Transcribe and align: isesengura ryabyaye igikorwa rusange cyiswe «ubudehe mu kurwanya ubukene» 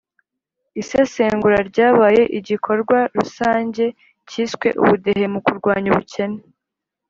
isesengura 0.81 1.57
ryabyaye 1.69 2.21
igikorwa 2.39 2.97
rusange 3.17 3.85
cyiswe 4.29 4.67
«ubudehe 4.81 5.25
mu 5.33 5.39
kurwanya 5.45 5.87
ubukene» 5.93 6.39